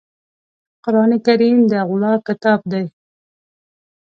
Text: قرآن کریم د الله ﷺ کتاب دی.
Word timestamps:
قرآن 0.83 1.11
کریم 1.25 1.57
د 1.71 1.73
الله 1.85 2.13
ﷺ 2.19 2.25
کتاب 2.27 2.59
دی. 2.71 2.85